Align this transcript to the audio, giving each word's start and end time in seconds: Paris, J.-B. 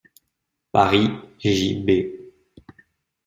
Paris, 0.71 1.11
J.-B. 1.37 1.91